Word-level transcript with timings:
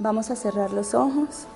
Vamos 0.00 0.30
a 0.30 0.36
cerrar 0.36 0.72
los 0.72 0.94
ojos. 0.94 1.46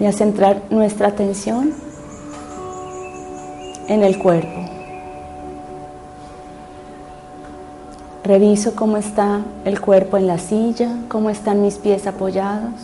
Y 0.00 0.04
a 0.06 0.12
centrar 0.12 0.62
nuestra 0.70 1.08
atención 1.08 1.72
en 3.86 4.02
el 4.02 4.18
cuerpo. 4.18 4.48
Reviso 8.24 8.74
cómo 8.74 8.96
está 8.96 9.42
el 9.64 9.80
cuerpo 9.80 10.16
en 10.16 10.26
la 10.26 10.38
silla, 10.38 10.96
cómo 11.08 11.30
están 11.30 11.62
mis 11.62 11.78
pies 11.78 12.08
apoyados, 12.08 12.74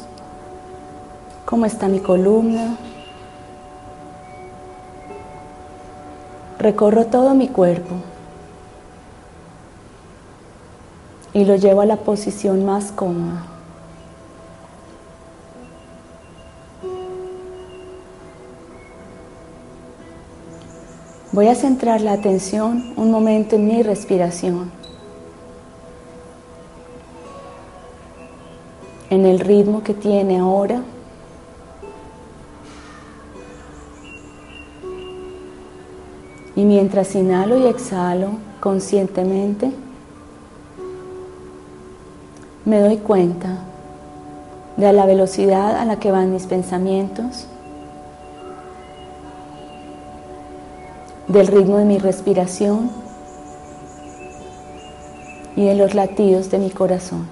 cómo 1.45 1.66
está 1.66 1.89
mi 1.89 1.98
columna. 1.98 2.77
Recorro 6.61 7.07
todo 7.07 7.34
mi 7.34 7.48
cuerpo 7.48 7.97
y 11.37 11.45
lo 11.45 11.55
llevo 11.57 11.83
a 11.83 11.87
la 11.87 11.97
posición 11.99 12.65
más 12.65 12.93
cómoda. 12.93 13.45
Voy 21.33 21.49
a 21.49 21.55
centrar 21.55 22.01
la 22.01 22.12
atención 22.12 22.95
un 22.97 23.11
momento 23.11 23.57
en 23.57 23.67
mi 23.67 23.83
respiración, 23.83 24.73
en 29.11 29.27
el 29.27 29.39
ritmo 29.39 29.83
que 29.83 29.93
tiene 29.93 30.39
ahora. 30.39 30.81
Y 36.55 36.65
mientras 36.65 37.15
inhalo 37.15 37.59
y 37.59 37.67
exhalo 37.67 38.39
conscientemente, 38.59 39.71
me 42.67 42.81
doy 42.81 42.97
cuenta 42.98 43.59
de 44.77 44.92
la 44.92 45.06
velocidad 45.06 45.77
a 45.77 45.84
la 45.84 46.00
que 46.00 46.11
van 46.11 46.33
mis 46.33 46.47
pensamientos, 46.47 47.47
del 51.28 51.47
ritmo 51.47 51.78
de 51.78 51.84
mi 51.84 51.98
respiración 51.98 52.91
y 55.55 55.64
de 55.64 55.77
los 55.77 55.94
latidos 55.94 56.50
de 56.50 56.59
mi 56.59 56.70
corazón. 56.70 57.28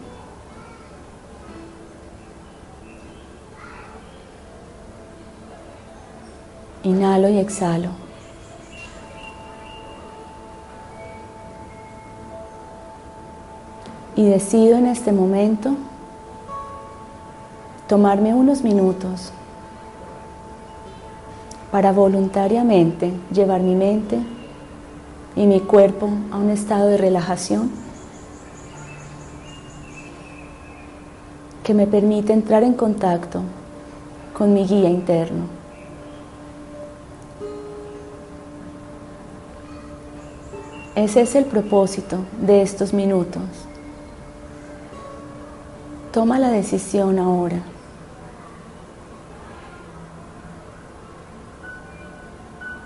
Inhalo 6.84 7.28
y 7.28 7.38
exhalo. 7.38 8.03
Y 14.16 14.24
decido 14.24 14.76
en 14.76 14.86
este 14.86 15.12
momento 15.12 15.74
tomarme 17.88 18.34
unos 18.34 18.62
minutos 18.62 19.32
para 21.70 21.92
voluntariamente 21.92 23.12
llevar 23.32 23.60
mi 23.60 23.74
mente 23.74 24.18
y 25.34 25.46
mi 25.46 25.60
cuerpo 25.60 26.08
a 26.30 26.36
un 26.36 26.50
estado 26.50 26.86
de 26.86 26.96
relajación 26.96 27.70
que 31.64 31.74
me 31.74 31.86
permite 31.86 32.32
entrar 32.32 32.62
en 32.62 32.74
contacto 32.74 33.42
con 34.32 34.54
mi 34.54 34.64
guía 34.66 34.90
interno. 34.90 35.46
Ese 40.94 41.22
es 41.22 41.34
el 41.34 41.46
propósito 41.46 42.18
de 42.40 42.62
estos 42.62 42.92
minutos. 42.92 43.42
Toma 46.14 46.38
la 46.38 46.50
decisión 46.50 47.18
ahora. 47.18 47.60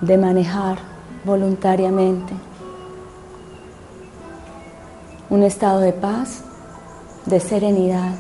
de 0.01 0.17
manejar 0.17 0.79
voluntariamente 1.25 2.33
un 5.29 5.43
estado 5.43 5.81
de 5.81 5.93
paz, 5.93 6.45
de 7.27 7.41
serenidad, 7.41 8.15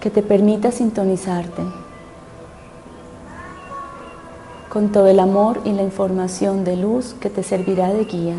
que 0.00 0.10
te 0.10 0.22
permita 0.22 0.72
sintonizarte 0.72 1.62
con 4.68 4.90
todo 4.90 5.06
el 5.06 5.20
amor 5.20 5.60
y 5.64 5.72
la 5.72 5.82
información 5.82 6.64
de 6.64 6.76
luz 6.76 7.14
que 7.20 7.30
te 7.30 7.44
servirá 7.44 7.92
de 7.92 8.04
guía, 8.04 8.36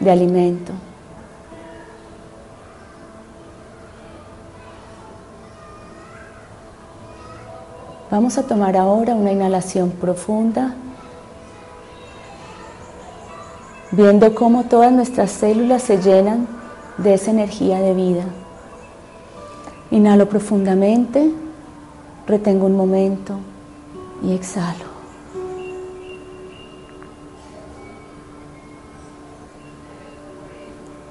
de 0.00 0.10
alimento. 0.10 0.72
Vamos 8.20 8.36
a 8.36 8.42
tomar 8.42 8.76
ahora 8.76 9.14
una 9.14 9.32
inhalación 9.32 9.92
profunda, 9.92 10.74
viendo 13.92 14.34
cómo 14.34 14.64
todas 14.64 14.92
nuestras 14.92 15.30
células 15.30 15.84
se 15.84 16.02
llenan 16.02 16.46
de 16.98 17.14
esa 17.14 17.30
energía 17.30 17.80
de 17.80 17.94
vida. 17.94 18.24
Inhalo 19.90 20.28
profundamente, 20.28 21.32
retengo 22.26 22.66
un 22.66 22.76
momento 22.76 23.38
y 24.22 24.34
exhalo. 24.34 24.84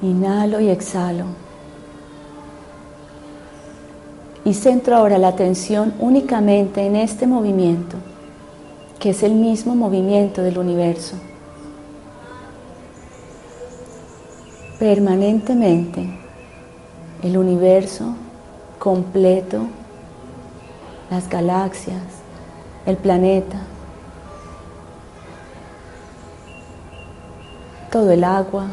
Inhalo 0.03 0.59
y 0.59 0.69
exhalo 0.69 1.48
y 4.49 4.55
centro 4.55 4.95
ahora 4.95 5.19
la 5.19 5.27
atención 5.27 5.93
únicamente 5.99 6.83
en 6.83 6.95
este 6.95 7.27
movimiento, 7.27 7.97
que 8.97 9.11
es 9.11 9.21
el 9.21 9.33
mismo 9.33 9.75
movimiento 9.75 10.41
del 10.41 10.57
universo. 10.57 11.17
Permanentemente 14.79 16.03
el 17.21 17.37
universo 17.37 18.15
completo, 18.79 19.67
las 21.11 21.29
galaxias, 21.29 22.01
el 22.87 22.97
planeta, 22.97 23.61
todo 27.91 28.09
el 28.09 28.23
agua, 28.23 28.65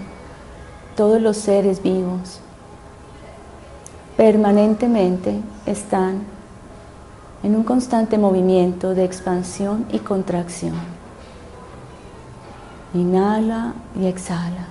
todos 0.97 1.21
los 1.21 1.37
seres 1.37 1.83
vivos 1.83 2.41
permanentemente 4.17 5.41
están 5.67 6.23
en 7.43 7.55
un 7.55 7.65
constante 7.65 8.19
movimiento 8.19 8.95
de 8.95 9.05
expansión 9.05 9.87
y 9.93 9.99
contracción. 9.99 10.75
Inhala 12.95 13.75
y 14.01 14.07
exhala. 14.07 14.69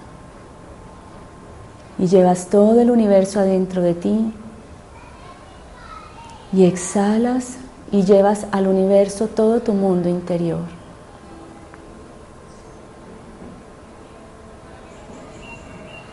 Y 1.98 2.08
llevas 2.08 2.48
todo 2.48 2.82
el 2.82 2.90
universo 2.92 3.40
adentro 3.40 3.82
de 3.82 3.94
ti. 3.94 4.34
Y 6.52 6.66
exhalas 6.66 7.58
y 7.92 8.04
llevas 8.04 8.48
al 8.52 8.68
universo 8.68 9.28
todo 9.28 9.62
tu 9.62 9.74
mundo 9.74 10.10
interior. 10.10 10.75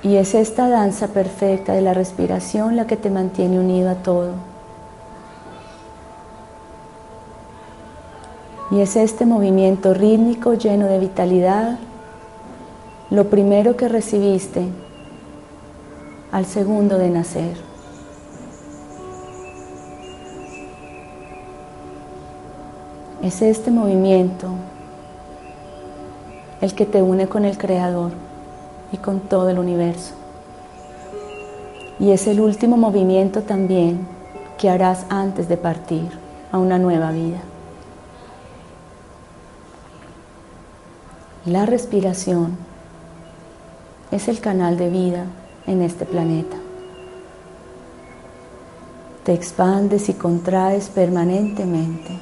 Y 0.02 0.16
es 0.16 0.34
esta 0.34 0.68
danza 0.68 1.08
perfecta 1.08 1.74
de 1.74 1.80
la 1.80 1.94
respiración 1.94 2.74
la 2.74 2.86
que 2.86 2.96
te 2.96 3.08
mantiene 3.08 3.60
unido 3.60 3.90
a 3.90 3.94
todo. 3.94 4.32
Y 8.72 8.80
es 8.80 8.96
este 8.96 9.26
movimiento 9.26 9.94
rítmico 9.94 10.54
lleno 10.54 10.86
de 10.86 10.98
vitalidad 10.98 11.78
lo 13.10 13.28
primero 13.28 13.76
que 13.76 13.88
recibiste 13.88 14.66
al 16.32 16.46
segundo 16.46 16.98
de 16.98 17.10
nacer. 17.10 17.56
Es 23.22 23.40
este 23.42 23.70
movimiento 23.70 24.48
el 26.60 26.74
que 26.74 26.86
te 26.86 27.02
une 27.02 27.28
con 27.28 27.44
el 27.44 27.58
Creador 27.58 28.31
y 28.92 28.98
con 28.98 29.20
todo 29.20 29.48
el 29.48 29.58
universo. 29.58 30.14
Y 31.98 32.10
es 32.10 32.26
el 32.26 32.40
último 32.40 32.76
movimiento 32.76 33.42
también 33.42 34.06
que 34.58 34.68
harás 34.68 35.06
antes 35.08 35.48
de 35.48 35.56
partir 35.56 36.08
a 36.50 36.58
una 36.58 36.78
nueva 36.78 37.10
vida. 37.10 37.38
La 41.46 41.66
respiración 41.66 42.56
es 44.12 44.28
el 44.28 44.40
canal 44.40 44.76
de 44.76 44.90
vida 44.90 45.24
en 45.66 45.82
este 45.82 46.04
planeta. 46.04 46.56
Te 49.24 49.32
expandes 49.32 50.08
y 50.08 50.14
contraes 50.14 50.88
permanentemente. 50.88 52.18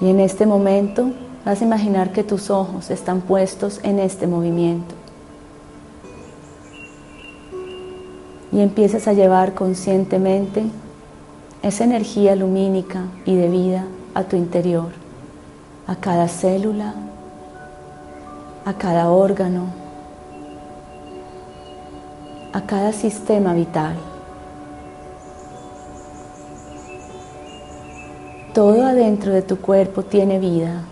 Y 0.00 0.10
en 0.10 0.20
este 0.20 0.46
momento 0.46 1.10
vas 1.46 1.60
a 1.62 1.64
imaginar 1.64 2.10
que 2.10 2.24
tus 2.24 2.50
ojos 2.50 2.90
están 2.90 3.20
puestos 3.20 3.78
en 3.84 4.00
este 4.00 4.26
movimiento. 4.26 4.96
Y 8.50 8.60
empiezas 8.60 9.06
a 9.06 9.12
llevar 9.12 9.54
conscientemente 9.54 10.64
esa 11.62 11.84
energía 11.84 12.34
lumínica 12.34 13.04
y 13.24 13.36
de 13.36 13.48
vida 13.48 13.84
a 14.14 14.24
tu 14.24 14.34
interior, 14.34 14.88
a 15.86 15.94
cada 15.94 16.26
célula, 16.26 16.94
a 18.64 18.72
cada 18.74 19.10
órgano, 19.10 19.66
a 22.52 22.60
cada 22.62 22.92
sistema 22.92 23.54
vital. 23.54 23.94
Todo 28.52 28.84
adentro 28.84 29.32
de 29.32 29.42
tu 29.42 29.58
cuerpo 29.58 30.02
tiene 30.02 30.40
vida. 30.40 30.82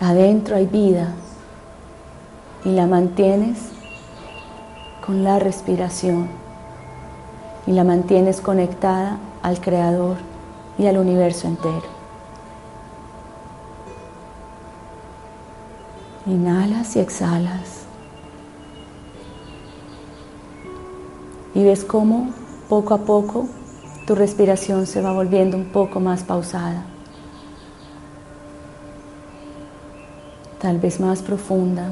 Adentro 0.00 0.56
hay 0.56 0.66
vida 0.66 1.14
y 2.64 2.70
la 2.70 2.86
mantienes 2.86 3.58
con 5.04 5.24
la 5.24 5.38
respiración 5.38 6.28
y 7.66 7.72
la 7.72 7.84
mantienes 7.84 8.40
conectada 8.40 9.18
al 9.42 9.60
Creador 9.60 10.16
y 10.78 10.86
al 10.86 10.98
universo 10.98 11.46
entero. 11.48 11.96
Inhalas 16.26 16.96
y 16.96 17.00
exhalas. 17.00 17.84
Y 21.54 21.64
ves 21.64 21.84
cómo 21.84 22.30
poco 22.68 22.94
a 22.94 22.98
poco 22.98 23.46
tu 24.06 24.14
respiración 24.14 24.86
se 24.86 25.00
va 25.00 25.12
volviendo 25.12 25.56
un 25.56 25.66
poco 25.66 26.00
más 26.00 26.22
pausada, 26.22 26.84
tal 30.66 30.80
vez 30.80 30.98
más 30.98 31.22
profunda. 31.22 31.90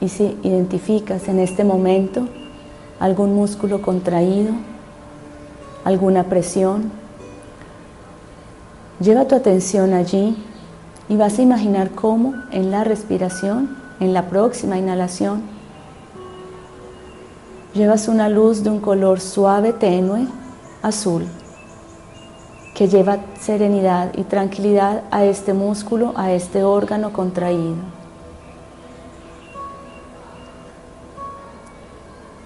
Y 0.00 0.08
si 0.08 0.38
identificas 0.42 1.28
en 1.28 1.38
este 1.38 1.64
momento 1.64 2.26
algún 2.98 3.34
músculo 3.34 3.82
contraído, 3.82 4.54
alguna 5.84 6.24
presión, 6.24 6.90
lleva 9.00 9.28
tu 9.28 9.34
atención 9.34 9.92
allí 9.92 10.42
y 11.10 11.16
vas 11.16 11.38
a 11.38 11.42
imaginar 11.42 11.90
cómo 11.90 12.32
en 12.52 12.70
la 12.70 12.84
respiración, 12.84 13.76
en 14.00 14.14
la 14.14 14.30
próxima 14.30 14.78
inhalación, 14.78 15.42
Llevas 17.74 18.06
una 18.06 18.28
luz 18.28 18.62
de 18.62 18.70
un 18.70 18.78
color 18.78 19.18
suave, 19.20 19.72
tenue, 19.72 20.28
azul, 20.80 21.26
que 22.74 22.88
lleva 22.88 23.18
serenidad 23.40 24.10
y 24.16 24.24
tranquilidad 24.24 25.04
a 25.12 25.24
este 25.24 25.54
músculo, 25.54 26.12
a 26.16 26.32
este 26.32 26.64
órgano 26.64 27.12
contraído. 27.12 27.76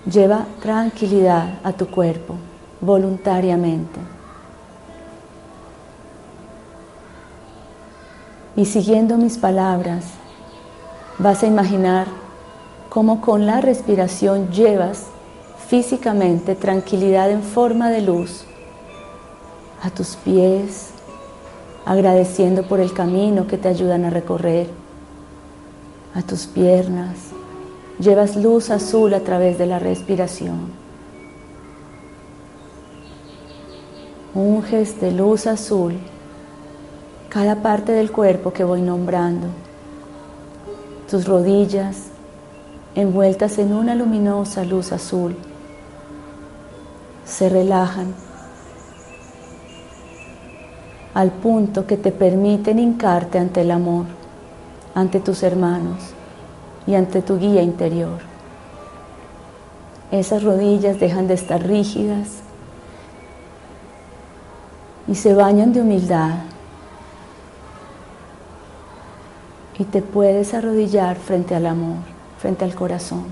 Lleva 0.04 0.46
tranquilidad 0.60 1.58
a 1.64 1.72
tu 1.72 1.86
cuerpo 1.86 2.34
voluntariamente. 2.80 3.98
Y 8.54 8.66
siguiendo 8.66 9.16
mis 9.16 9.38
palabras, 9.38 10.04
vas 11.18 11.42
a 11.42 11.46
imaginar 11.46 12.06
cómo 12.90 13.20
con 13.20 13.46
la 13.46 13.60
respiración 13.60 14.50
llevas 14.50 15.06
físicamente 15.68 16.54
tranquilidad 16.54 17.30
en 17.30 17.42
forma 17.42 17.90
de 17.90 18.02
luz 18.02 18.44
a 19.82 19.90
tus 19.90 20.16
pies, 20.16 20.90
agradeciendo 21.84 22.64
por 22.64 22.80
el 22.80 22.92
camino 22.92 23.46
que 23.46 23.58
te 23.58 23.68
ayudan 23.68 24.04
a 24.04 24.10
recorrer, 24.10 24.68
a 26.14 26.22
tus 26.22 26.46
piernas. 26.46 27.16
Llevas 27.98 28.36
luz 28.36 28.70
azul 28.70 29.14
a 29.14 29.20
través 29.20 29.58
de 29.58 29.66
la 29.66 29.78
respiración. 29.78 30.72
Unges 34.34 35.00
de 35.00 35.10
luz 35.10 35.46
azul 35.46 35.94
cada 37.28 37.56
parte 37.56 37.92
del 37.92 38.10
cuerpo 38.10 38.52
que 38.52 38.64
voy 38.64 38.82
nombrando. 38.82 39.48
Tus 41.10 41.26
rodillas 41.26 42.08
envueltas 42.94 43.58
en 43.58 43.72
una 43.72 43.94
luminosa 43.94 44.64
luz 44.64 44.92
azul 44.92 45.36
se 47.24 47.48
relajan 47.48 48.14
al 51.18 51.32
punto 51.32 51.84
que 51.84 51.96
te 51.96 52.12
permiten 52.12 52.78
hincarte 52.78 53.40
ante 53.40 53.62
el 53.62 53.72
amor, 53.72 54.06
ante 54.94 55.18
tus 55.18 55.42
hermanos 55.42 55.96
y 56.86 56.94
ante 56.94 57.22
tu 57.22 57.40
guía 57.40 57.60
interior. 57.60 58.20
Esas 60.12 60.44
rodillas 60.44 61.00
dejan 61.00 61.26
de 61.26 61.34
estar 61.34 61.60
rígidas 61.60 62.28
y 65.08 65.16
se 65.16 65.34
bañan 65.34 65.72
de 65.72 65.80
humildad. 65.80 66.36
Y 69.76 69.84
te 69.86 70.02
puedes 70.02 70.54
arrodillar 70.54 71.16
frente 71.16 71.56
al 71.56 71.66
amor, 71.66 71.96
frente 72.38 72.64
al 72.64 72.76
corazón. 72.76 73.26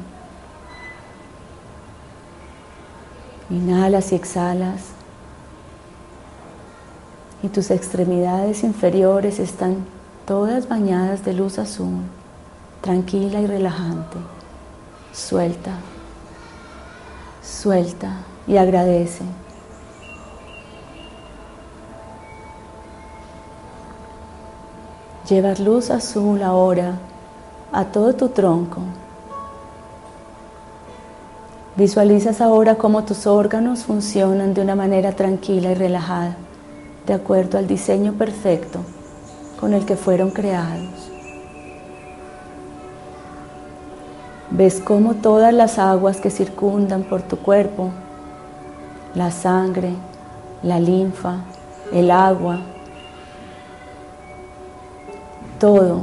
Inhalas 3.48 4.10
y 4.10 4.16
exhalas. 4.16 4.95
Y 7.46 7.48
tus 7.48 7.70
extremidades 7.70 8.64
inferiores 8.64 9.38
están 9.38 9.76
todas 10.26 10.68
bañadas 10.68 11.24
de 11.24 11.32
luz 11.32 11.60
azul, 11.60 12.00
tranquila 12.80 13.40
y 13.40 13.46
relajante. 13.46 14.16
Suelta, 15.12 15.70
suelta 17.44 18.16
y 18.48 18.56
agradece. 18.56 19.22
Llevas 25.28 25.60
luz 25.60 25.90
azul 25.90 26.42
ahora 26.42 26.98
a 27.70 27.84
todo 27.84 28.12
tu 28.16 28.28
tronco, 28.30 28.80
Visualizas 31.76 32.40
ahora 32.40 32.76
cómo 32.76 33.04
tus 33.04 33.26
órganos 33.26 33.84
funcionan 33.84 34.54
de 34.54 34.62
una 34.62 34.74
manera 34.74 35.12
tranquila 35.12 35.72
y 35.72 35.74
relajada, 35.74 36.34
de 37.06 37.14
acuerdo 37.14 37.58
al 37.58 37.66
diseño 37.66 38.12
perfecto 38.14 38.80
con 39.60 39.74
el 39.74 39.86
que 39.86 39.96
fueron 39.96 40.30
creados. 40.30 41.10
Ves 44.50 44.80
cómo 44.80 45.14
todas 45.14 45.52
las 45.52 45.78
aguas 45.78 46.18
que 46.18 46.30
circundan 46.30 47.02
por 47.04 47.22
tu 47.22 47.36
cuerpo, 47.38 47.90
la 49.14 49.30
sangre, 49.30 49.90
la 50.62 50.78
linfa, 50.78 51.36
el 51.92 52.10
agua, 52.10 52.58
todo 55.58 56.02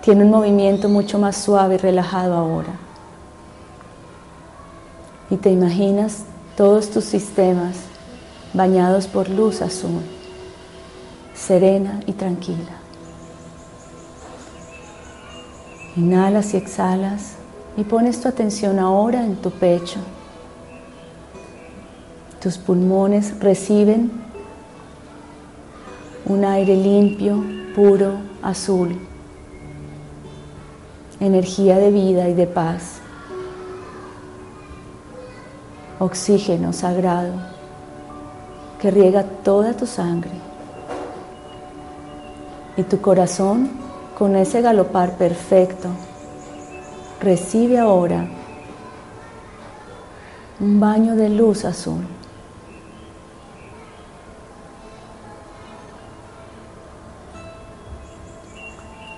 tiene 0.00 0.24
un 0.24 0.30
movimiento 0.30 0.88
mucho 0.88 1.18
más 1.18 1.36
suave 1.36 1.74
y 1.74 1.78
relajado 1.78 2.34
ahora 2.34 2.72
y 5.30 5.36
te 5.36 5.50
imaginas 5.50 6.24
todos 6.56 6.90
tus 6.90 7.04
sistemas 7.04 7.89
bañados 8.52 9.06
por 9.06 9.28
luz 9.28 9.62
azul, 9.62 10.02
serena 11.34 12.00
y 12.06 12.12
tranquila. 12.12 12.78
Inhalas 15.96 16.54
y 16.54 16.56
exhalas 16.56 17.34
y 17.76 17.84
pones 17.84 18.20
tu 18.20 18.28
atención 18.28 18.78
ahora 18.78 19.24
en 19.24 19.36
tu 19.36 19.50
pecho. 19.50 20.00
Tus 22.40 22.56
pulmones 22.56 23.38
reciben 23.40 24.10
un 26.24 26.44
aire 26.44 26.76
limpio, 26.76 27.44
puro, 27.74 28.14
azul, 28.42 28.96
energía 31.18 31.78
de 31.78 31.90
vida 31.90 32.28
y 32.28 32.34
de 32.34 32.46
paz 32.46 33.00
oxígeno 35.98 36.72
sagrado 36.72 37.49
que 38.80 38.90
riega 38.90 39.22
toda 39.22 39.74
tu 39.74 39.86
sangre. 39.86 40.32
Y 42.76 42.82
tu 42.84 43.00
corazón, 43.00 43.70
con 44.18 44.36
ese 44.36 44.62
galopar 44.62 45.16
perfecto, 45.16 45.88
recibe 47.20 47.78
ahora 47.78 48.26
un 50.58 50.80
baño 50.80 51.14
de 51.14 51.28
luz 51.28 51.64
azul. 51.64 52.06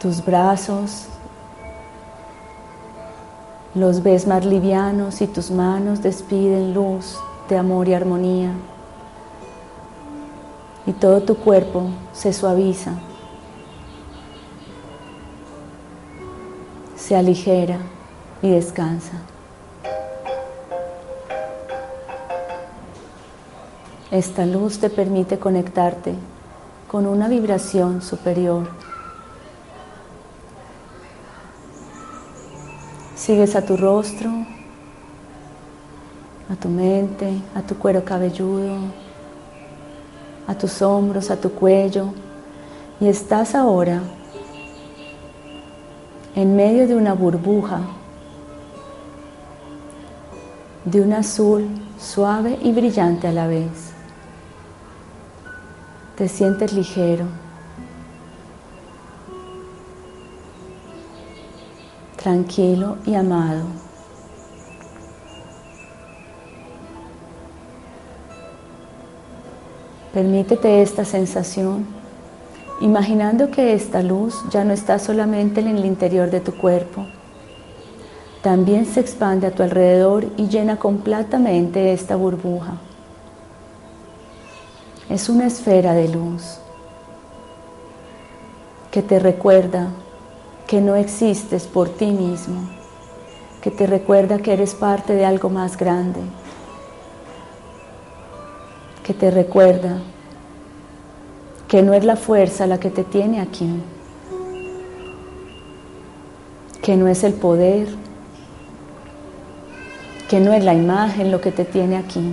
Tus 0.01 0.25
brazos 0.25 1.07
los 3.75 4.03
ves 4.03 4.27
más 4.27 4.45
livianos 4.45 5.23
y 5.23 5.27
tus 5.29 5.51
manos 5.51 6.03
despiden 6.03 6.75
luz 6.75 7.17
de 7.49 7.57
amor 7.57 7.89
y 7.89 7.95
armonía. 7.95 8.53
Y 10.87 10.93
todo 10.93 11.23
tu 11.23 11.37
cuerpo 11.37 11.91
se 12.13 12.33
suaviza, 12.33 12.95
se 16.97 17.17
aligera 17.17 17.79
y 18.43 18.51
descansa. 18.51 19.13
Esta 24.11 24.45
luz 24.45 24.79
te 24.79 24.91
permite 24.91 25.39
conectarte 25.39 26.15
con 26.87 27.07
una 27.07 27.29
vibración 27.29 28.03
superior. 28.03 28.69
Sigues 33.15 33.57
a 33.57 33.65
tu 33.65 33.77
rostro, 33.77 34.31
a 36.51 36.57
tu 36.57 36.69
mente, 36.69 37.41
a 37.55 37.63
tu 37.63 37.77
cuero 37.79 38.05
cabelludo, 38.05 38.77
a 40.53 40.59
tus 40.59 40.83
hombros, 40.83 41.31
a 41.31 41.37
tu 41.37 41.51
cuello 41.51 42.15
y 43.01 43.09
estás 43.09 43.55
ahora 43.55 44.01
en 46.35 46.57
medio 46.57 46.87
de 46.87 46.95
una 46.95 47.15
burbuja 47.15 47.81
de 50.85 51.01
un 51.01 51.13
azul 51.13 51.69
suave 51.99 52.59
y 52.63 52.73
brillante 52.73 53.27
a 53.29 53.33
la 53.33 53.47
vez 53.47 53.93
te 56.17 56.29
sientes 56.29 56.73
ligero, 56.73 57.25
tranquilo 62.17 62.99
y 63.05 63.15
amado. 63.15 63.82
Permítete 70.13 70.83
esta 70.83 71.07
sensación, 71.07 71.87
imaginando 72.83 73.51
que 73.51 73.73
esta 73.73 74.03
luz 74.03 74.35
ya 74.51 74.63
no 74.63 74.75
está 74.75 74.99
solamente 74.99 75.61
en 75.61 75.69
el 75.69 75.87
interior 75.87 76.31
de 76.31 76.41
tu 76.41 76.53
cuerpo, 76.55 77.07
también 78.43 78.85
se 78.85 79.01
expande 79.01 79.47
a 79.47 79.53
tu 79.53 79.63
alrededor 79.63 80.27
y 80.37 80.49
llena 80.49 80.77
completamente 80.77 81.95
esta 81.95 82.17
burbuja. 82.17 82.75
Es 85.09 85.31
una 85.31 85.47
esfera 85.47 85.95
de 85.95 86.09
luz 86.09 86.59
que 88.91 89.01
te 89.01 89.19
recuerda 89.19 89.89
que 90.67 90.83
no 90.83 90.95
existes 90.95 91.67
por 91.67 91.89
ti 91.89 92.11
mismo, 92.11 92.69
que 93.63 93.71
te 93.71 93.87
recuerda 93.87 94.39
que 94.39 94.53
eres 94.53 94.75
parte 94.75 95.15
de 95.15 95.25
algo 95.25 95.49
más 95.49 95.79
grande, 95.79 96.21
que 99.13 99.19
te 99.19 99.31
recuerda 99.31 99.99
que 101.69 101.83
no 101.83 101.93
es 101.93 102.03
la 102.03 102.17
fuerza 102.17 102.67
la 102.67 102.81
que 102.81 102.89
te 102.89 103.05
tiene 103.05 103.43
aquí, 103.43 103.69
que 106.81 106.97
no 106.97 107.09
es 107.09 107.23
el 107.23 107.35
poder, 107.35 107.89
que 110.31 110.41
no 110.41 110.55
es 110.55 110.65
la 110.65 110.73
imagen 110.73 111.31
lo 111.31 111.43
que 111.43 111.53
te 111.53 111.67
tiene 111.67 111.99
aquí. 111.99 112.33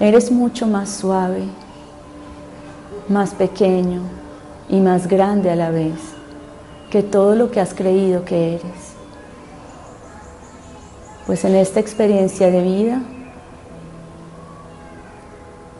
Eres 0.00 0.32
mucho 0.32 0.66
más 0.66 0.90
suave, 0.90 1.44
más 3.08 3.34
pequeño 3.34 4.02
y 4.68 4.80
más 4.80 5.06
grande 5.06 5.50
a 5.50 5.56
la 5.56 5.70
vez 5.70 5.94
que 6.90 7.04
todo 7.04 7.36
lo 7.36 7.52
que 7.52 7.60
has 7.60 7.72
creído 7.72 8.24
que 8.24 8.54
eres. 8.54 8.94
Pues 11.24 11.44
en 11.44 11.54
esta 11.54 11.78
experiencia 11.78 12.50
de 12.50 12.62
vida, 12.62 13.02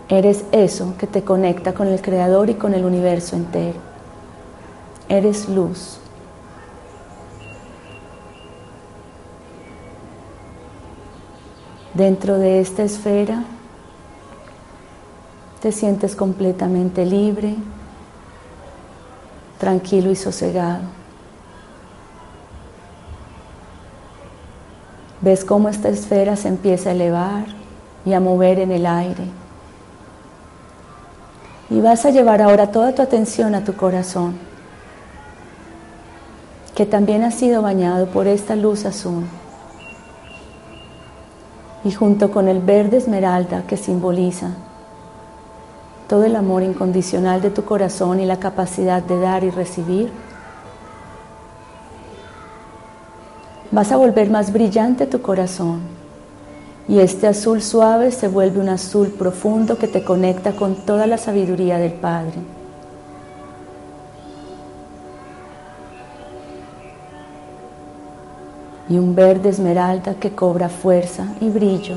eres 0.08 0.44
eso 0.52 0.94
que 0.98 1.06
te 1.06 1.22
conecta 1.22 1.74
con 1.74 1.88
el 1.88 2.00
Creador 2.00 2.48
y 2.50 2.54
con 2.54 2.74
el 2.74 2.84
universo 2.84 3.36
entero. 3.36 3.78
Eres 5.08 5.48
luz. 5.48 5.98
Dentro 11.94 12.38
de 12.38 12.60
esta 12.60 12.84
esfera, 12.84 13.44
te 15.60 15.72
sientes 15.72 16.14
completamente 16.14 17.04
libre, 17.04 17.56
tranquilo 19.58 20.10
y 20.10 20.16
sosegado. 20.16 20.82
Ves 25.20 25.44
cómo 25.44 25.68
esta 25.68 25.88
esfera 25.88 26.36
se 26.36 26.46
empieza 26.46 26.90
a 26.90 26.92
elevar 26.92 27.46
y 28.04 28.12
a 28.12 28.20
mover 28.20 28.60
en 28.60 28.70
el 28.70 28.86
aire. 28.86 29.24
Y 31.70 31.80
vas 31.80 32.06
a 32.06 32.10
llevar 32.10 32.40
ahora 32.40 32.70
toda 32.70 32.94
tu 32.94 33.02
atención 33.02 33.54
a 33.54 33.62
tu 33.62 33.74
corazón, 33.74 34.36
que 36.74 36.86
también 36.86 37.24
ha 37.24 37.30
sido 37.30 37.60
bañado 37.60 38.06
por 38.06 38.26
esta 38.26 38.56
luz 38.56 38.86
azul. 38.86 39.24
Y 41.84 41.92
junto 41.92 42.30
con 42.30 42.48
el 42.48 42.60
verde 42.60 42.96
esmeralda 42.96 43.64
que 43.66 43.76
simboliza 43.76 44.52
todo 46.08 46.24
el 46.24 46.36
amor 46.36 46.62
incondicional 46.62 47.42
de 47.42 47.50
tu 47.50 47.64
corazón 47.64 48.18
y 48.18 48.24
la 48.24 48.38
capacidad 48.38 49.02
de 49.02 49.20
dar 49.20 49.44
y 49.44 49.50
recibir, 49.50 50.10
vas 53.70 53.92
a 53.92 53.96
volver 53.96 54.30
más 54.30 54.52
brillante 54.52 55.06
tu 55.06 55.20
corazón 55.20 55.97
y 56.88 57.00
este 57.00 57.26
azul 57.26 57.60
suave 57.60 58.10
se 58.10 58.28
vuelve 58.28 58.60
un 58.60 58.70
azul 58.70 59.08
profundo 59.08 59.76
que 59.76 59.88
te 59.88 60.02
conecta 60.02 60.52
con 60.52 60.74
toda 60.74 61.06
la 61.06 61.18
sabiduría 61.18 61.76
del 61.76 61.92
Padre. 61.92 62.38
Y 68.88 68.96
un 68.96 69.14
verde 69.14 69.50
esmeralda 69.50 70.14
que 70.14 70.34
cobra 70.34 70.70
fuerza 70.70 71.26
y 71.42 71.50
brillo 71.50 71.96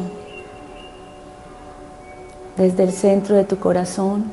desde 2.57 2.83
el 2.83 2.91
centro 2.91 3.37
de 3.37 3.45
tu 3.45 3.57
corazón. 3.59 4.25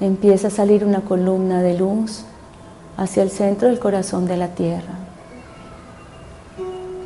Empieza 0.00 0.48
a 0.48 0.50
salir 0.50 0.86
una 0.86 1.02
columna 1.02 1.60
de 1.60 1.76
luz 1.76 2.24
hacia 2.96 3.22
el 3.22 3.30
centro 3.30 3.68
del 3.68 3.78
corazón 3.78 4.26
de 4.26 4.38
la 4.38 4.48
tierra. 4.48 5.07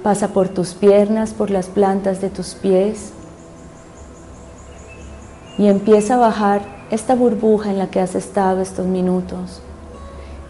Pasa 0.02 0.28
por 0.28 0.48
tus 0.48 0.74
piernas, 0.74 1.32
por 1.32 1.50
las 1.50 1.66
plantas 1.66 2.20
de 2.20 2.30
tus 2.30 2.54
pies 2.54 3.12
y 5.58 5.66
empieza 5.68 6.14
a 6.14 6.18
bajar 6.18 6.62
esta 6.90 7.14
burbuja 7.14 7.70
en 7.70 7.78
la 7.78 7.88
que 7.88 8.00
has 8.00 8.14
estado 8.14 8.60
estos 8.60 8.86
minutos. 8.86 9.62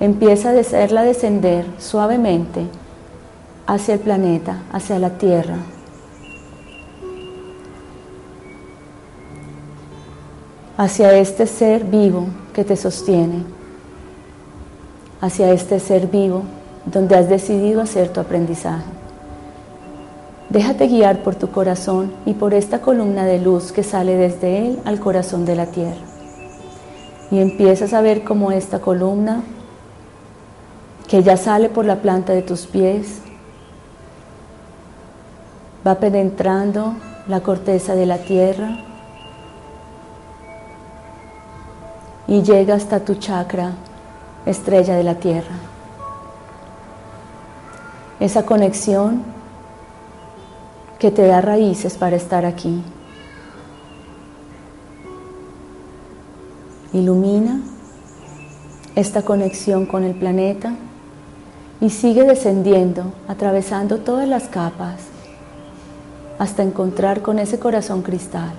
Empieza 0.00 0.50
a 0.50 0.58
hacerla 0.58 1.02
descender 1.02 1.66
suavemente 1.78 2.66
hacia 3.66 3.94
el 3.94 4.00
planeta, 4.00 4.62
hacia 4.72 4.98
la 4.98 5.18
tierra. 5.18 5.58
hacia 10.76 11.16
este 11.16 11.46
ser 11.46 11.84
vivo 11.84 12.26
que 12.52 12.64
te 12.64 12.76
sostiene, 12.76 13.44
hacia 15.20 15.52
este 15.52 15.78
ser 15.78 16.08
vivo 16.08 16.42
donde 16.86 17.14
has 17.14 17.28
decidido 17.28 17.80
hacer 17.80 18.08
tu 18.08 18.18
aprendizaje. 18.18 19.01
Déjate 20.52 20.86
guiar 20.86 21.22
por 21.22 21.34
tu 21.34 21.50
corazón 21.50 22.12
y 22.26 22.34
por 22.34 22.52
esta 22.52 22.82
columna 22.82 23.24
de 23.24 23.38
luz 23.38 23.72
que 23.72 23.82
sale 23.82 24.16
desde 24.16 24.66
él 24.66 24.80
al 24.84 25.00
corazón 25.00 25.46
de 25.46 25.56
la 25.56 25.64
tierra. 25.64 26.02
Y 27.30 27.38
empiezas 27.38 27.94
a 27.94 28.02
ver 28.02 28.22
cómo 28.22 28.52
esta 28.52 28.78
columna 28.78 29.44
que 31.08 31.22
ya 31.22 31.38
sale 31.38 31.70
por 31.70 31.86
la 31.86 32.02
planta 32.02 32.34
de 32.34 32.42
tus 32.42 32.66
pies 32.66 33.22
va 35.86 35.94
penetrando 35.94 36.96
la 37.28 37.40
corteza 37.40 37.94
de 37.94 38.04
la 38.04 38.18
tierra 38.18 38.76
y 42.26 42.42
llega 42.42 42.74
hasta 42.74 43.00
tu 43.00 43.14
chakra, 43.14 43.72
estrella 44.44 44.96
de 44.96 45.02
la 45.02 45.14
tierra. 45.14 45.54
Esa 48.20 48.44
conexión 48.44 49.40
que 51.02 51.10
te 51.10 51.26
da 51.26 51.40
raíces 51.40 51.96
para 51.96 52.14
estar 52.14 52.46
aquí. 52.46 52.80
Ilumina 56.92 57.60
esta 58.94 59.22
conexión 59.22 59.86
con 59.86 60.04
el 60.04 60.14
planeta 60.14 60.74
y 61.80 61.90
sigue 61.90 62.22
descendiendo, 62.22 63.12
atravesando 63.26 63.98
todas 63.98 64.28
las 64.28 64.44
capas 64.44 65.00
hasta 66.38 66.62
encontrar 66.62 67.20
con 67.20 67.40
ese 67.40 67.58
corazón 67.58 68.02
cristal. 68.02 68.52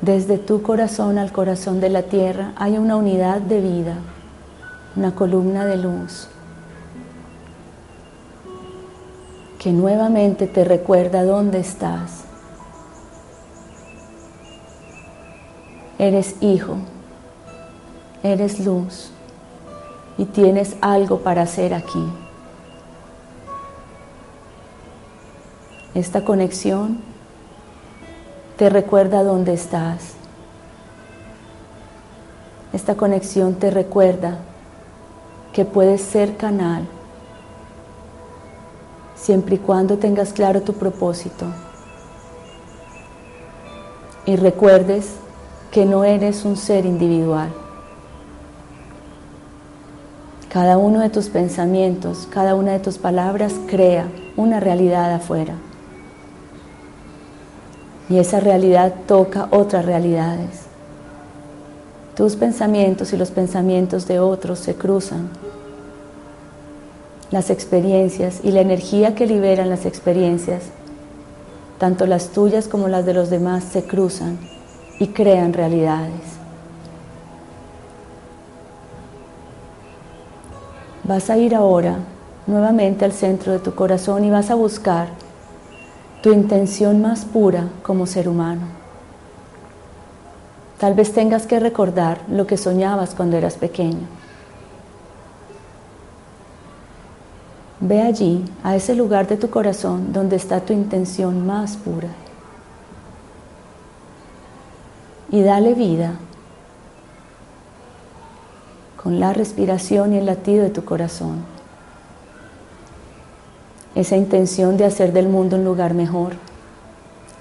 Desde 0.00 0.38
tu 0.38 0.60
corazón 0.62 1.18
al 1.18 1.30
corazón 1.30 1.78
de 1.80 1.90
la 1.90 2.02
tierra 2.02 2.52
hay 2.56 2.78
una 2.78 2.96
unidad 2.96 3.40
de 3.40 3.60
vida 3.60 3.94
una 4.96 5.14
columna 5.14 5.66
de 5.66 5.76
luz 5.76 6.28
que 9.60 9.72
nuevamente 9.72 10.46
te 10.46 10.64
recuerda 10.64 11.22
dónde 11.22 11.60
estás. 11.60 12.24
Eres 15.98 16.36
hijo, 16.40 16.78
eres 18.22 18.58
luz 18.64 19.10
y 20.16 20.24
tienes 20.24 20.76
algo 20.80 21.18
para 21.18 21.42
hacer 21.42 21.74
aquí. 21.74 22.02
Esta 25.94 26.24
conexión 26.24 27.00
te 28.56 28.70
recuerda 28.70 29.22
dónde 29.22 29.52
estás. 29.52 30.14
Esta 32.72 32.94
conexión 32.94 33.56
te 33.56 33.70
recuerda 33.70 34.38
que 35.52 35.64
puedes 35.64 36.00
ser 36.00 36.36
canal 36.36 36.86
siempre 39.16 39.56
y 39.56 39.58
cuando 39.58 39.98
tengas 39.98 40.32
claro 40.32 40.62
tu 40.62 40.72
propósito 40.74 41.46
y 44.26 44.36
recuerdes 44.36 45.16
que 45.70 45.84
no 45.84 46.04
eres 46.04 46.44
un 46.44 46.56
ser 46.56 46.86
individual. 46.86 47.50
Cada 50.48 50.78
uno 50.78 51.00
de 51.00 51.10
tus 51.10 51.28
pensamientos, 51.28 52.26
cada 52.30 52.54
una 52.54 52.72
de 52.72 52.80
tus 52.80 52.98
palabras 52.98 53.54
crea 53.68 54.08
una 54.36 54.58
realidad 54.58 55.12
afuera. 55.12 55.54
Y 58.08 58.18
esa 58.18 58.40
realidad 58.40 58.94
toca 59.06 59.46
otras 59.52 59.84
realidades. 59.84 60.69
Tus 62.20 62.36
pensamientos 62.36 63.14
y 63.14 63.16
los 63.16 63.30
pensamientos 63.30 64.06
de 64.06 64.20
otros 64.20 64.58
se 64.58 64.74
cruzan 64.74 65.30
las 67.30 67.48
experiencias 67.48 68.40
y 68.42 68.50
la 68.52 68.60
energía 68.60 69.14
que 69.14 69.24
liberan 69.24 69.70
las 69.70 69.86
experiencias, 69.86 70.64
tanto 71.78 72.04
las 72.04 72.28
tuyas 72.28 72.68
como 72.68 72.88
las 72.88 73.06
de 73.06 73.14
los 73.14 73.30
demás, 73.30 73.64
se 73.64 73.84
cruzan 73.84 74.38
y 74.98 75.06
crean 75.06 75.54
realidades. 75.54 76.20
Vas 81.04 81.30
a 81.30 81.38
ir 81.38 81.54
ahora 81.54 82.00
nuevamente 82.46 83.06
al 83.06 83.12
centro 83.12 83.50
de 83.50 83.60
tu 83.60 83.74
corazón 83.74 84.26
y 84.26 84.30
vas 84.30 84.50
a 84.50 84.56
buscar 84.56 85.08
tu 86.22 86.34
intención 86.34 87.00
más 87.00 87.24
pura 87.24 87.70
como 87.82 88.04
ser 88.04 88.28
humano. 88.28 88.79
Tal 90.80 90.94
vez 90.94 91.12
tengas 91.12 91.46
que 91.46 91.60
recordar 91.60 92.22
lo 92.28 92.46
que 92.46 92.56
soñabas 92.56 93.14
cuando 93.14 93.36
eras 93.36 93.54
pequeño 93.54 94.08
Ve 97.80 98.02
allí, 98.02 98.44
a 98.62 98.76
ese 98.76 98.94
lugar 98.94 99.26
de 99.26 99.38
tu 99.38 99.48
corazón 99.48 100.12
donde 100.12 100.36
está 100.36 100.60
tu 100.60 100.74
intención 100.74 101.46
más 101.46 101.78
pura. 101.78 102.08
Y 105.30 105.42
dale 105.42 105.72
vida 105.72 106.12
con 109.02 109.18
la 109.18 109.32
respiración 109.32 110.12
y 110.12 110.18
el 110.18 110.26
latido 110.26 110.62
de 110.62 110.68
tu 110.68 110.84
corazón. 110.84 111.42
Esa 113.94 114.16
intención 114.16 114.76
de 114.76 114.84
hacer 114.84 115.14
del 115.14 115.28
mundo 115.28 115.56
un 115.56 115.64
lugar 115.64 115.94
mejor. 115.94 116.34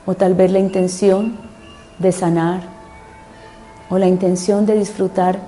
O 0.05 0.15
tal 0.15 0.35
vez 0.35 0.53
la 0.53 0.59
intención 0.59 1.37
de 1.99 2.13
sanar. 2.13 2.78
O 3.89 3.97
la 3.97 4.07
intención 4.07 4.65
de 4.65 4.75
disfrutar 4.75 5.39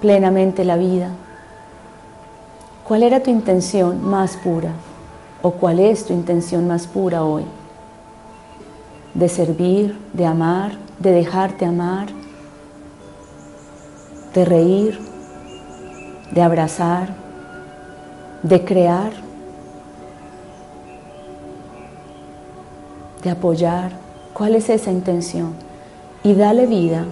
plenamente 0.00 0.64
la 0.64 0.76
vida 0.76 1.10
¿Cuál 2.84 3.02
era 3.02 3.22
tu 3.22 3.30
intención 3.30 4.04
más 4.04 4.36
pura? 4.36 4.72
¿O 5.40 5.52
cuál 5.52 5.80
es 5.80 6.04
tu 6.04 6.12
intención 6.12 6.68
más 6.68 6.86
pura 6.86 7.24
hoy? 7.24 7.44
De 9.14 9.26
servir, 9.30 9.98
de 10.12 10.26
amar, 10.26 10.72
de 10.98 11.12
dejarte 11.12 11.64
amar, 11.64 12.08
de 14.34 14.44
reír, 14.44 15.00
de 16.30 16.42
abrazar, 16.42 17.14
de 18.42 18.62
crear, 18.66 19.12
de 23.22 23.30
apoyar. 23.30 23.92
¿Cuál 24.34 24.56
es 24.56 24.68
esa 24.68 24.90
intención? 24.90 25.54
Y 26.22 26.34
dale 26.34 26.66
vida 26.66 27.06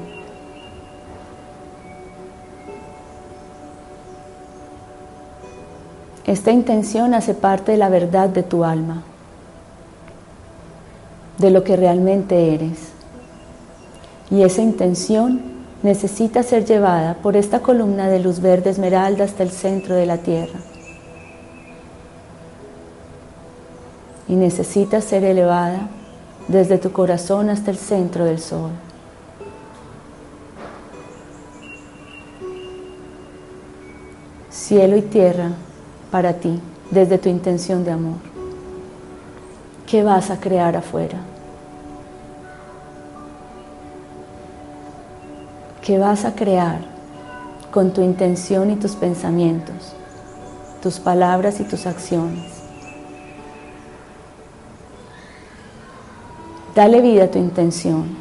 Esta 6.32 6.50
intención 6.50 7.12
hace 7.12 7.34
parte 7.34 7.72
de 7.72 7.76
la 7.76 7.90
verdad 7.90 8.30
de 8.30 8.42
tu 8.42 8.64
alma, 8.64 9.02
de 11.36 11.50
lo 11.50 11.62
que 11.62 11.76
realmente 11.76 12.54
eres. 12.54 12.88
Y 14.30 14.40
esa 14.40 14.62
intención 14.62 15.42
necesita 15.82 16.42
ser 16.42 16.64
llevada 16.64 17.18
por 17.22 17.36
esta 17.36 17.60
columna 17.60 18.08
de 18.08 18.18
luz 18.20 18.40
verde 18.40 18.70
esmeralda 18.70 19.24
hasta 19.24 19.42
el 19.42 19.50
centro 19.50 19.94
de 19.94 20.06
la 20.06 20.16
tierra. 20.16 20.58
Y 24.26 24.34
necesita 24.34 25.02
ser 25.02 25.24
elevada 25.24 25.90
desde 26.48 26.78
tu 26.78 26.92
corazón 26.92 27.50
hasta 27.50 27.70
el 27.70 27.76
centro 27.76 28.24
del 28.24 28.38
sol. 28.38 28.70
Cielo 34.48 34.96
y 34.96 35.02
tierra 35.02 35.50
para 36.12 36.34
ti 36.34 36.60
desde 36.90 37.18
tu 37.18 37.30
intención 37.30 37.84
de 37.84 37.90
amor? 37.90 38.18
¿Qué 39.86 40.04
vas 40.04 40.30
a 40.30 40.38
crear 40.38 40.76
afuera? 40.76 41.18
¿Qué 45.80 45.98
vas 45.98 46.24
a 46.24 46.34
crear 46.34 46.80
con 47.72 47.92
tu 47.92 48.02
intención 48.02 48.70
y 48.70 48.76
tus 48.76 48.94
pensamientos, 48.94 49.94
tus 50.82 51.00
palabras 51.00 51.58
y 51.58 51.64
tus 51.64 51.86
acciones? 51.86 52.52
Dale 56.74 57.00
vida 57.00 57.24
a 57.24 57.30
tu 57.30 57.38
intención. 57.38 58.16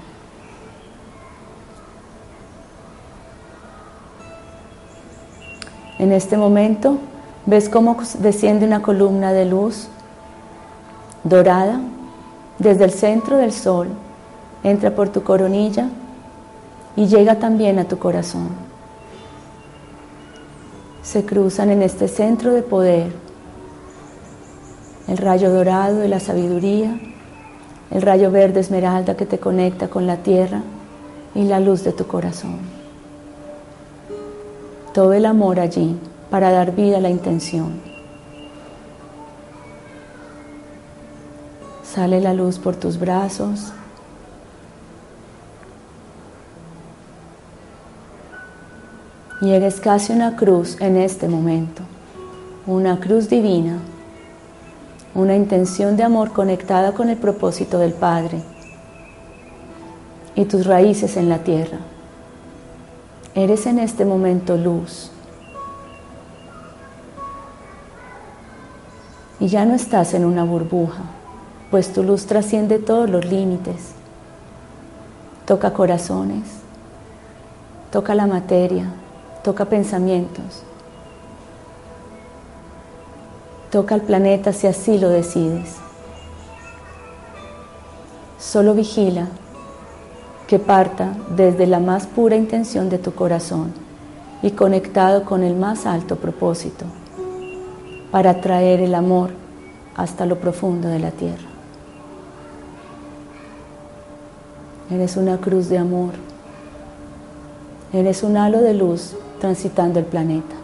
En 5.99 6.11
este 6.11 6.35
momento 6.35 6.97
¿Ves 7.45 7.69
cómo 7.69 7.97
desciende 8.19 8.67
una 8.67 8.83
columna 8.83 9.33
de 9.33 9.45
luz 9.45 9.87
dorada 11.23 11.79
desde 12.59 12.83
el 12.83 12.91
centro 12.91 13.37
del 13.37 13.51
sol, 13.51 13.87
entra 14.63 14.91
por 14.91 15.09
tu 15.09 15.23
coronilla 15.23 15.89
y 16.95 17.07
llega 17.07 17.39
también 17.39 17.79
a 17.79 17.85
tu 17.85 17.97
corazón? 17.97 18.49
Se 21.01 21.25
cruzan 21.25 21.71
en 21.71 21.81
este 21.81 22.07
centro 22.07 22.53
de 22.53 22.61
poder 22.61 23.11
el 25.07 25.17
rayo 25.17 25.51
dorado 25.51 25.97
de 25.97 26.07
la 26.07 26.19
sabiduría, 26.19 26.99
el 27.89 28.03
rayo 28.03 28.29
verde 28.29 28.59
esmeralda 28.59 29.17
que 29.17 29.25
te 29.25 29.39
conecta 29.39 29.87
con 29.87 30.05
la 30.05 30.17
tierra 30.17 30.61
y 31.33 31.43
la 31.45 31.59
luz 31.59 31.83
de 31.83 31.91
tu 31.91 32.05
corazón. 32.05 32.59
Todo 34.93 35.13
el 35.13 35.25
amor 35.25 35.59
allí 35.59 35.97
para 36.31 36.49
dar 36.49 36.73
vida 36.73 36.97
a 36.97 37.01
la 37.01 37.09
intención. 37.09 37.73
Sale 41.83 42.21
la 42.21 42.33
luz 42.33 42.57
por 42.57 42.77
tus 42.77 42.97
brazos. 42.97 43.73
Y 49.41 49.51
eres 49.51 49.81
casi 49.81 50.13
una 50.13 50.37
cruz 50.37 50.79
en 50.79 50.95
este 50.95 51.27
momento, 51.27 51.81
una 52.65 52.99
cruz 52.99 53.27
divina, 53.27 53.79
una 55.13 55.35
intención 55.35 55.97
de 55.97 56.03
amor 56.03 56.31
conectada 56.31 56.93
con 56.93 57.09
el 57.09 57.17
propósito 57.17 57.77
del 57.79 57.91
Padre 57.91 58.41
y 60.35 60.45
tus 60.45 60.65
raíces 60.65 61.17
en 61.17 61.27
la 61.27 61.39
tierra. 61.39 61.79
Eres 63.33 63.65
en 63.65 63.79
este 63.79 64.05
momento 64.05 64.55
luz. 64.55 65.11
Y 69.41 69.47
ya 69.47 69.65
no 69.65 69.73
estás 69.73 70.13
en 70.13 70.23
una 70.23 70.43
burbuja, 70.43 71.01
pues 71.71 71.91
tu 71.91 72.03
luz 72.03 72.27
trasciende 72.27 72.77
todos 72.77 73.09
los 73.09 73.25
límites. 73.25 73.93
Toca 75.47 75.73
corazones, 75.73 76.43
toca 77.91 78.13
la 78.13 78.27
materia, 78.27 78.85
toca 79.43 79.65
pensamientos, 79.65 80.61
toca 83.71 83.95
el 83.95 84.01
planeta 84.01 84.53
si 84.53 84.67
así 84.67 84.99
lo 84.99 85.09
decides. 85.09 85.77
Solo 88.37 88.75
vigila 88.75 89.27
que 90.45 90.59
parta 90.59 91.15
desde 91.35 91.65
la 91.65 91.79
más 91.79 92.05
pura 92.05 92.35
intención 92.35 92.89
de 92.89 92.99
tu 92.99 93.15
corazón 93.15 93.73
y 94.43 94.51
conectado 94.51 95.25
con 95.25 95.41
el 95.41 95.55
más 95.55 95.87
alto 95.87 96.17
propósito 96.17 96.85
para 98.11 98.41
traer 98.41 98.81
el 98.81 98.93
amor 98.93 99.31
hasta 99.95 100.25
lo 100.25 100.37
profundo 100.39 100.89
de 100.89 100.99
la 100.99 101.11
tierra. 101.11 101.47
Eres 104.91 105.15
una 105.15 105.37
cruz 105.37 105.69
de 105.69 105.77
amor. 105.77 106.11
Eres 107.93 108.23
un 108.23 108.35
halo 108.35 108.61
de 108.61 108.73
luz 108.73 109.15
transitando 109.39 109.99
el 109.99 110.05
planeta. 110.05 110.55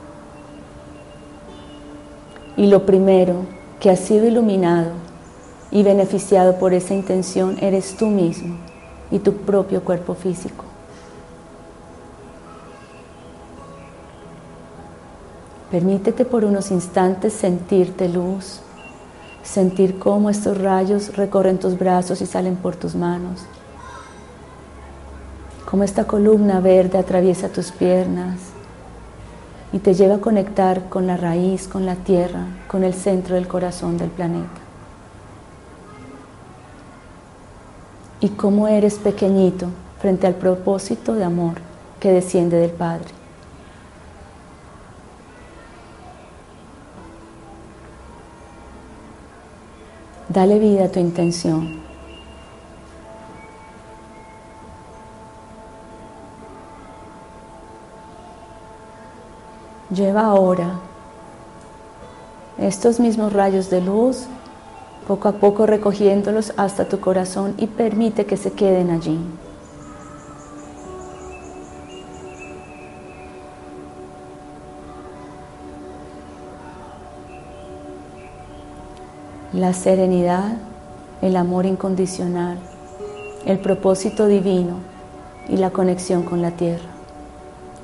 Y 2.57 2.67
lo 2.67 2.85
primero 2.85 3.45
que 3.79 3.89
ha 3.89 3.95
sido 3.95 4.27
iluminado 4.27 4.91
y 5.71 5.83
beneficiado 5.83 6.57
por 6.57 6.73
esa 6.73 6.93
intención 6.93 7.57
eres 7.61 7.95
tú 7.95 8.07
mismo 8.07 8.57
y 9.11 9.19
tu 9.19 9.33
propio 9.33 9.83
cuerpo 9.83 10.13
físico. 10.13 10.65
Permítete 15.71 16.23
por 16.23 16.45
unos 16.45 16.71
instantes 16.71 17.33
sentirte 17.33 18.07
luz, 18.07 18.61
sentir 19.43 19.99
cómo 19.99 20.29
estos 20.29 20.57
rayos 20.57 21.17
recorren 21.17 21.57
tus 21.57 21.77
brazos 21.77 22.21
y 22.21 22.25
salen 22.25 22.55
por 22.55 22.77
tus 22.77 22.95
manos, 22.95 23.41
cómo 25.69 25.83
esta 25.83 26.05
columna 26.05 26.61
verde 26.61 26.97
atraviesa 26.97 27.49
tus 27.49 27.71
piernas 27.71 28.37
y 29.73 29.79
te 29.79 29.93
lleva 29.93 30.15
a 30.15 30.21
conectar 30.21 30.87
con 30.87 31.05
la 31.05 31.17
raíz, 31.17 31.67
con 31.67 31.85
la 31.85 31.95
tierra, 31.95 32.45
con 32.69 32.85
el 32.85 32.93
centro 32.93 33.35
del 33.35 33.49
corazón 33.49 33.97
del 33.97 34.09
planeta. 34.09 34.61
Y 38.21 38.29
cómo 38.29 38.69
eres 38.69 38.95
pequeñito 38.95 39.67
frente 39.99 40.27
al 40.27 40.35
propósito 40.35 41.13
de 41.13 41.25
amor 41.25 41.55
que 41.99 42.11
desciende 42.11 42.57
del 42.57 42.71
Padre. 42.71 43.16
Dale 50.29 50.59
vida 50.59 50.85
a 50.85 50.89
tu 50.89 50.99
intención. 50.99 51.87
Lleva 59.89 60.25
ahora 60.25 60.79
estos 62.57 62.99
mismos 62.99 63.31
rayos 63.31 63.69
de 63.69 63.79
luz, 63.79 64.25
poco 65.07 65.29
a 65.29 65.31
poco 65.33 65.65
recogiéndolos 65.65 66.51
hasta 66.57 66.89
tu 66.89 66.99
corazón 66.99 67.53
y 67.57 67.67
permite 67.67 68.25
que 68.25 68.35
se 68.35 68.51
queden 68.51 68.91
allí. 68.91 69.17
La 79.57 79.73
serenidad, 79.73 80.57
el 81.23 81.35
amor 81.35 81.65
incondicional, 81.65 82.59
el 83.43 83.57
propósito 83.57 84.27
divino 84.27 84.75
y 85.49 85.57
la 85.57 85.71
conexión 85.71 86.21
con 86.21 86.43
la 86.43 86.51
tierra. 86.51 86.85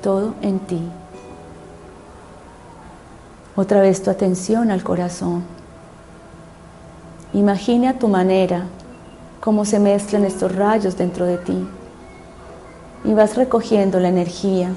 Todo 0.00 0.34
en 0.40 0.60
ti. 0.60 0.80
Otra 3.56 3.80
vez 3.80 4.04
tu 4.04 4.10
atención 4.10 4.70
al 4.70 4.84
corazón. 4.84 5.42
Imagina 7.32 7.90
a 7.90 7.98
tu 7.98 8.06
manera 8.06 8.66
cómo 9.40 9.64
se 9.64 9.80
mezclan 9.80 10.24
estos 10.24 10.54
rayos 10.54 10.96
dentro 10.96 11.26
de 11.26 11.38
ti 11.38 11.66
y 13.04 13.14
vas 13.14 13.34
recogiendo 13.34 13.98
la 13.98 14.10
energía 14.10 14.70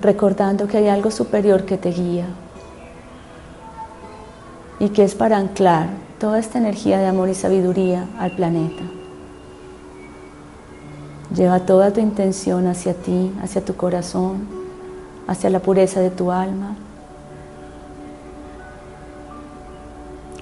recordando 0.00 0.68
que 0.68 0.78
hay 0.78 0.88
algo 0.88 1.10
superior 1.10 1.64
que 1.64 1.76
te 1.76 1.90
guía 1.90 2.26
y 4.78 4.90
que 4.90 5.04
es 5.04 5.14
para 5.14 5.38
anclar 5.38 5.88
toda 6.18 6.38
esta 6.38 6.58
energía 6.58 6.98
de 6.98 7.06
amor 7.06 7.28
y 7.28 7.34
sabiduría 7.34 8.06
al 8.18 8.32
planeta. 8.32 8.82
Lleva 11.34 11.60
toda 11.60 11.92
tu 11.92 12.00
intención 12.00 12.66
hacia 12.66 12.94
ti, 12.94 13.32
hacia 13.42 13.64
tu 13.64 13.76
corazón, 13.76 14.48
hacia 15.26 15.50
la 15.50 15.60
pureza 15.60 16.00
de 16.00 16.10
tu 16.10 16.32
alma. 16.32 16.76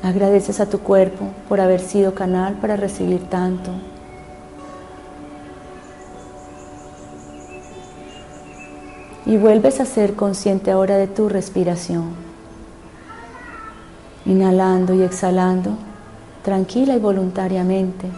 Agradeces 0.03 0.61
a 0.61 0.67
tu 0.67 0.79
cuerpo 0.79 1.27
por 1.49 1.61
haber 1.61 1.81
sido 1.81 2.15
canal 2.15 2.55
para 2.55 2.77
recibir 2.77 3.29
tanto. 3.29 3.73
Y 9.27 9.37
vuelves 9.37 9.81
a 9.81 9.85
ser 9.85 10.15
consciente 10.15 10.71
ahora 10.71 10.97
de 10.97 11.09
tu 11.09 11.29
respiración. 11.29 12.15
Inhalando 14.25 14.95
y 14.95 15.03
exhalando, 15.03 15.73
tranquila 16.45 16.95
y 16.95 17.01
voluntariamente, 17.01 18.09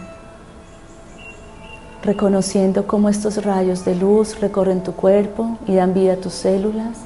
reconociendo 2.03 2.85
cómo 2.85 3.09
estos 3.09 3.43
rayos 3.43 3.83
de 3.85 3.95
luz 3.95 4.39
recorren 4.39 4.83
tu 4.83 4.93
cuerpo 4.93 5.57
y 5.67 5.75
dan 5.75 5.93
vida 5.93 6.13
a 6.13 6.17
tus 6.17 6.33
células 6.33 6.99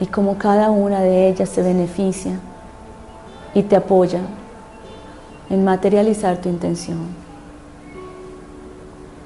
y 0.00 0.06
cómo 0.06 0.38
cada 0.38 0.70
una 0.70 1.00
de 1.00 1.28
ellas 1.28 1.50
se 1.50 1.62
beneficia 1.62 2.40
y 3.54 3.62
te 3.62 3.76
apoya 3.76 4.20
en 5.50 5.64
materializar 5.64 6.40
tu 6.40 6.48
intención. 6.48 7.06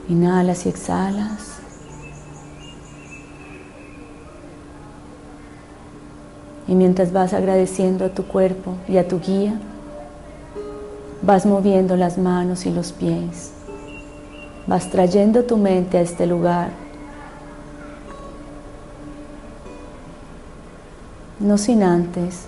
Inhalas 0.09 0.67
y 0.67 0.69
exhalas. 0.69 1.58
Y 6.69 6.75
mientras 6.75 7.13
vas 7.13 7.33
agradeciendo 7.33 8.05
a 8.05 8.11
tu 8.11 8.27
cuerpo 8.27 8.75
y 8.87 8.99
a 8.99 9.09
tu 9.09 9.19
guía, 9.21 9.59
vas 11.23 11.47
moviendo 11.47 11.97
las 11.97 12.19
manos 12.19 12.67
y 12.67 12.71
los 12.71 12.93
pies. 12.93 13.53
Vas 14.67 14.91
trayendo 14.91 15.45
tu 15.45 15.57
mente 15.57 15.97
a 15.97 16.03
este 16.03 16.27
lugar. 16.27 16.69
No 21.41 21.57
sin 21.57 21.83
antes 21.83 22.45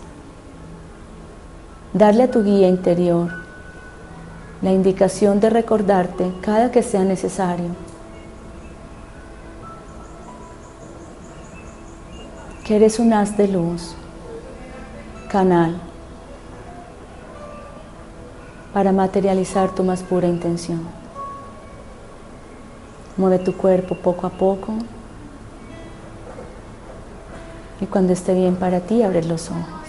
darle 1.95 2.25
a 2.25 2.31
tu 2.31 2.45
guía 2.45 2.69
interior 2.69 3.31
la 4.63 4.73
indicación 4.73 5.41
de 5.41 5.49
recordarte 5.49 6.31
cada 6.43 6.71
que 6.71 6.83
sea 6.83 7.05
necesario 7.05 7.71
que 12.65 12.77
eres 12.77 12.99
un 12.99 13.13
haz 13.13 13.37
de 13.37 13.49
luz 13.49 13.97
canal 15.31 15.77
para 18.75 18.91
materializar 18.91 19.71
tu 19.75 19.85
más 19.85 20.03
pura 20.03 20.27
intención. 20.27 20.81
Mueve 23.17 23.39
tu 23.39 23.55
cuerpo 23.55 23.95
poco 23.95 24.27
a 24.27 24.31
poco 24.31 24.75
y 27.81 27.87
cuando 27.87 28.13
esté 28.13 28.35
bien 28.35 28.57
para 28.57 28.81
ti, 28.81 29.03
abre 29.03 29.25
los 29.25 29.51
ojos. 29.51 29.80